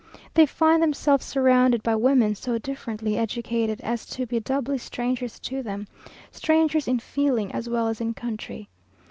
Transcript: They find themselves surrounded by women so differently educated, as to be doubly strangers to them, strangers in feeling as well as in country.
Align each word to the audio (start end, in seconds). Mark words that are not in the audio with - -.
They 0.33 0.47
find 0.47 0.81
themselves 0.81 1.25
surrounded 1.27 1.83
by 1.83 1.95
women 1.95 2.33
so 2.33 2.57
differently 2.57 3.19
educated, 3.19 3.79
as 3.81 4.03
to 4.07 4.25
be 4.25 4.39
doubly 4.39 4.79
strangers 4.79 5.37
to 5.41 5.61
them, 5.61 5.87
strangers 6.31 6.87
in 6.87 6.97
feeling 6.97 7.51
as 7.51 7.69
well 7.69 7.87
as 7.87 8.01
in 8.01 8.15
country. 8.15 8.67